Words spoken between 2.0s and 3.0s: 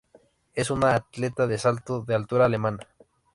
de altura alemana.